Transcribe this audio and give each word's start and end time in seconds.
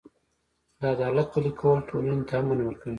د 0.79 0.81
عدالت 0.95 1.27
پلي 1.33 1.51
کول 1.59 1.79
ټولنې 1.89 2.23
ته 2.29 2.35
امن 2.39 2.59
ورکوي. 2.63 2.89